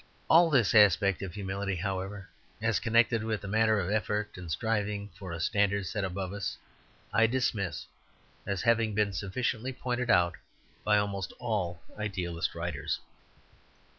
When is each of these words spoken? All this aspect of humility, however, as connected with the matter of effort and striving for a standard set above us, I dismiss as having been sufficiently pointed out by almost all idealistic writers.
All 0.31 0.49
this 0.49 0.73
aspect 0.73 1.21
of 1.21 1.31
humility, 1.35 1.75
however, 1.75 2.27
as 2.59 2.79
connected 2.79 3.23
with 3.23 3.41
the 3.41 3.47
matter 3.47 3.79
of 3.79 3.91
effort 3.91 4.35
and 4.35 4.49
striving 4.49 5.09
for 5.09 5.31
a 5.31 5.39
standard 5.39 5.85
set 5.85 6.03
above 6.03 6.33
us, 6.33 6.57
I 7.13 7.27
dismiss 7.27 7.85
as 8.47 8.63
having 8.63 8.95
been 8.95 9.13
sufficiently 9.13 9.71
pointed 9.73 10.09
out 10.09 10.37
by 10.83 10.97
almost 10.97 11.33
all 11.39 11.83
idealistic 11.99 12.55
writers. 12.55 12.99